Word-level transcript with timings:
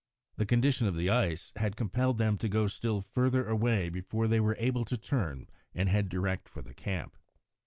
The 0.37 0.47
condition 0.47 0.87
of 0.87 0.95
the 0.95 1.11
ice 1.11 1.51
had 1.57 1.75
compelled 1.75 2.17
them 2.17 2.35
to 2.39 2.49
go 2.49 2.65
still 2.65 3.01
further 3.01 3.47
away 3.47 3.87
before 3.87 4.27
they 4.27 4.39
were 4.39 4.55
able 4.57 4.83
to 4.85 4.97
turn 4.97 5.47
and 5.75 5.89
head 5.89 6.09
direct 6.09 6.49
for 6.49 6.63
the 6.63 6.73
camp. 6.73 7.15